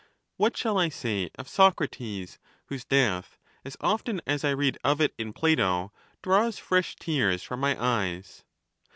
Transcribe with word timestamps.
What 0.37 0.57
shall 0.57 0.79
I 0.79 0.89
say 0.89 1.29
of 1.35 1.47
Socrates,' 1.47 2.39
whose 2.65 2.83
death, 2.85 3.37
as 3.63 3.77
often 3.79 4.19
as 4.25 4.43
I 4.43 4.49
read 4.49 4.79
of 4.83 4.99
it 4.99 5.13
in 5.19 5.31
Plato, 5.31 5.91
draws 6.23 6.57
fresh 6.57 6.95
tears 6.95 7.43
from 7.43 7.59
my 7.59 7.77
eyes 7.79 8.43